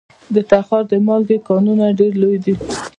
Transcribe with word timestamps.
د 0.33 0.35
تخار 0.49 0.83
د 0.91 0.93
مالګې 1.07 1.37
کانونه 1.47 1.85
ډیر 1.99 2.13
لوی 2.21 2.37
دي 2.43 2.53